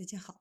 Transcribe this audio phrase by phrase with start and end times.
[0.00, 0.40] 大家好，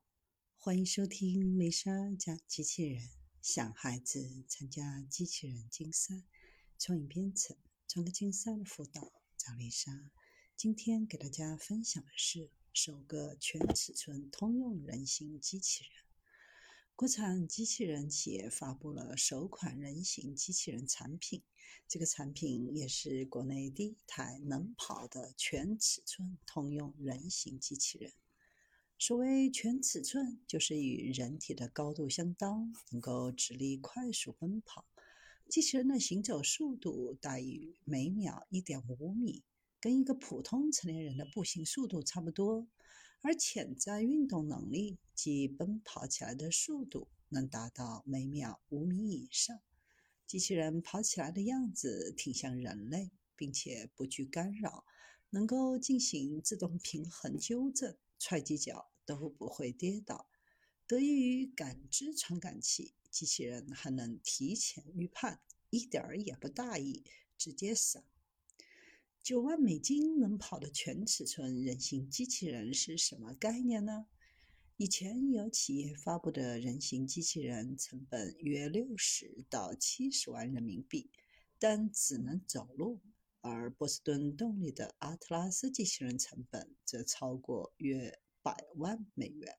[0.55, 3.09] 欢迎收听丽莎讲机器人。
[3.41, 6.23] 想孩子参加机器人竞赛、
[6.77, 10.11] 创意编程、创客竞赛的辅导，找丽莎。
[10.55, 15.91] 今天给大家分享的是首个全尺寸通用人形机器人。
[16.95, 21.43] 国产机器人企业发布了首款人形机器人产品，
[21.85, 28.13] 这个产品也是国内第一台能跑的全尺寸通用人形机器人。
[29.01, 34.85] 所谓全尺寸，就是与人体的高度相当，能够直立快速奔跑。
[35.47, 39.41] 机器人的行走速度大于每秒一点五米，
[39.79, 42.67] 跟一个普通成年人的步行速度差不多。
[43.21, 49.57] 而潜在运动能力及奔跑起来的速度能达到每秒五米以上。
[50.27, 54.83] 机器人跑起来的样子挺像人类，并且不惧干扰，
[55.29, 57.95] 能够进行自动平衡纠正。
[58.21, 60.29] 踹几脚都不会跌倒。
[60.85, 67.03] 得益于感知传感器，机器人还能提前预判，一点儿也不大意，
[67.35, 68.03] 直接闪。
[69.23, 74.05] 九万美金能跑的全尺寸人形机器人是什么概念呢？
[74.77, 81.09] 以前有企业发布的人形机器人，成本约六十到七十万人民币，
[81.57, 82.99] 但只能走路。
[83.41, 89.57] 而波士顿动力的阿特拉斯机器人成本则超过约百万美元。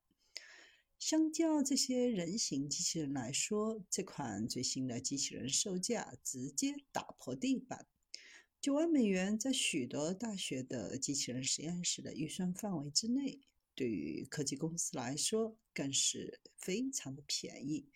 [0.98, 7.86] 相较这些人形机器人来说，这款最新的机器人售价直接打破地板。
[8.60, 13.40] 九万美元在许多大学的机器人实验室的预算范围之内，
[13.74, 17.88] 对于科技公司来说更是非常的便宜。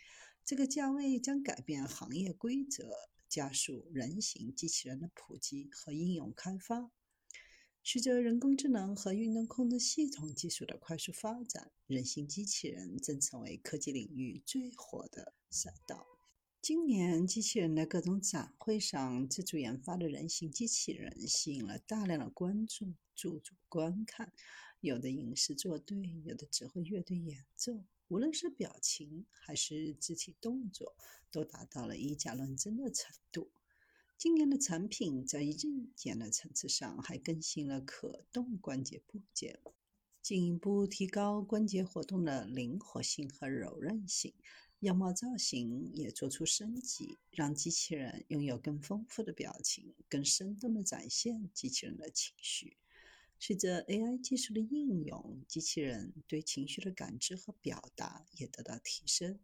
[0.45, 2.91] 这个价位将改变行业规则。
[3.27, 6.93] 加速人形机器人的普及和应用开发。
[7.87, 16.07] 随着人工智能和运动控制系统技术的快速发展，人形机器人正成为科技领域最火的赛道。
[16.63, 24.33] 今年，机器人的各种展会上，自主研发的人形机器人吸引了大量的观众驻足观看，
[24.81, 27.85] 有的影视作对，有的指挥乐队演奏。
[28.09, 30.97] 无论是表情还是肢体动作，
[31.31, 33.51] 都达到了以假乱真的程度。
[34.17, 39.61] 今年的产品在硬件的层次上还更新了可动关节部件，
[40.23, 44.33] 进一步提高关节活动的灵活性和柔韧性。
[44.81, 52.77] 样貌造型也做出升级，让机器人拥有更丰富的表情，更生动地展现机器人的情绪。
[53.39, 59.39] 随着 AI 技术的应用，机器人对情绪的感知和表达也得到提升。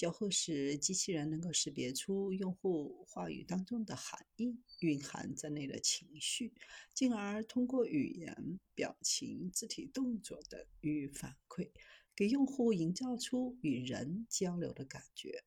[0.00, 6.54] 交互时，机器人能够识别出用户话语当中的含义、蕴含在内的情绪，
[6.94, 11.68] 进而通过语言、表情、肢体动作等予以反馈，
[12.16, 15.44] 给用户营造出与人交流的感觉。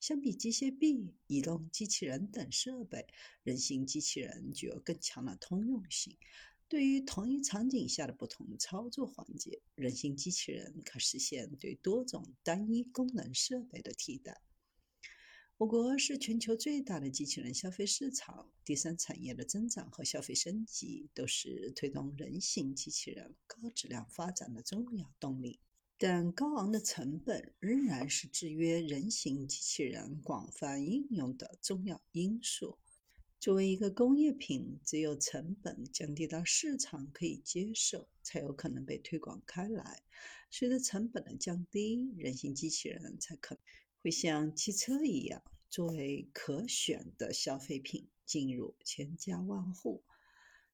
[0.00, 3.06] 相比机械臂、移动机器人等设备，
[3.42, 6.16] 人形机器人具有更强的通用性。
[6.72, 14.40] 对于同一场景下的不同操作环节，人形机器人可实现对多种单一功能设备的替代。
[15.58, 25.60] 我国是全球最大的机器人消费市场，第三产业的增长和消费升级都是推动人形机器人高质量发展的重要动力。
[25.98, 32.78] 但高昂的成本仍然是制约人形机器人广泛应用的重要因素。
[33.42, 40.04] 作为一个工业品，只有成本降低到市场可以接受，才有可能被推广开来。
[40.48, 43.64] 随着成本的降低，人形机器人才可能
[44.00, 50.04] 会像汽车一样，作为可选的消费品进入千家万户。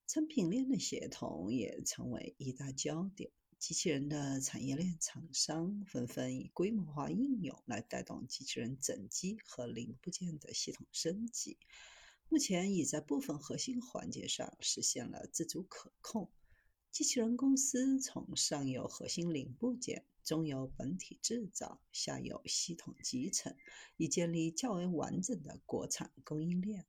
[0.07, 3.31] 产品链的协同也成为一大焦点。
[3.59, 11.57] 机器人的产业链厂商纷纷以规模化应用来带动机器人整机和零部件的系统升级。
[12.31, 16.31] 目前已在部分核心环节上实现了自主可控。
[16.91, 23.57] 机器人公司从上游核心零部件、中游本体制造、下游系统集成，
[23.97, 26.87] 已建立较为完整的国产供应链。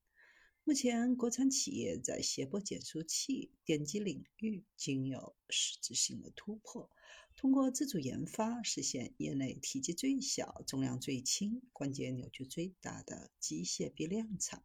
[0.69, 6.91] 目前，国产企业在谐波减速器、电机领域均有实质性的突破。
[7.35, 14.61] 通过自主研发，实现业内体积最小、重量最轻、关节扭矩最大的机械臂量产，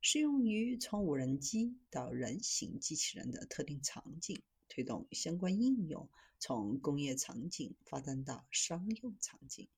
[0.00, 4.40] 适用于从无人机到人形机器人的特定场景，
[4.70, 6.08] 推动相关应用
[6.38, 9.68] 从工业场景发展到商用场景。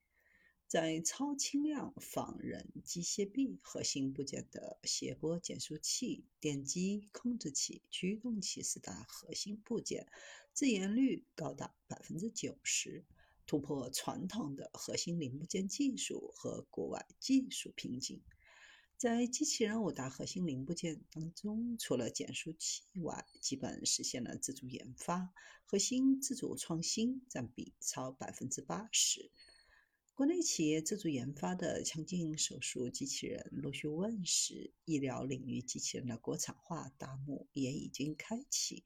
[0.75, 10.09] 在超轻量仿人机械臂核心部件的谐波减速器、电机控制器、驱动器四大核心部件，
[10.53, 13.05] 自研率高达百分之九十，
[13.47, 18.21] 突破传统的核心零部件技术和国外技术瓶颈。
[18.97, 25.33] 在机器人五大核心零部件当中，除了减速器外，基本实现了自主研发，
[25.67, 29.31] 核心自主创新占比超百分之八十。
[30.17, 38.85] 国内企业自主研发的腔镜手术机器人陆续问世，医疗领域机器人的国产化大幕也已经开启，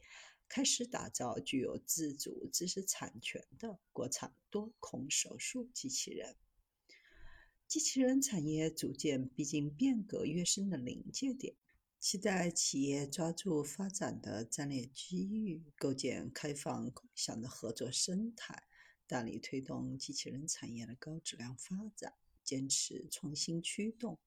[0.49, 6.35] 开始打造具有自主知识产权的国产多孔手术机器人。
[7.67, 11.55] 机器人产业逐渐逼近变革跃升的临界点，
[12.01, 18.63] 期待企业抓住发展的战略机遇，构建开放共享的合作生态。
[19.09, 22.13] 大力推动机器人产业的高质量发展，
[22.45, 24.19] 坚持创新驱动，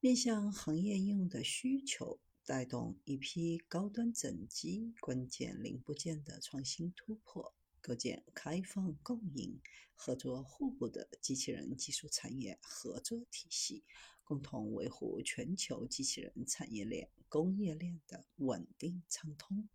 [0.00, 9.58] 面向行业应用的需求，带动一批高端整机关键零部件的创新突破，构建开放共赢、
[9.94, 13.82] 合作互补的机器人技术产业合作体系，
[14.22, 19.64] 共同维护全球机器人产业链、工业链的稳定畅通。